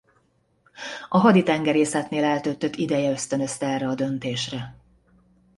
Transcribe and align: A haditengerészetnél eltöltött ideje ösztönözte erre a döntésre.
A 1.09 1.17
haditengerészetnél 1.17 2.23
eltöltött 2.23 2.75
ideje 2.75 3.11
ösztönözte 3.11 3.65
erre 3.65 3.87
a 3.87 3.95
döntésre. 3.95 4.75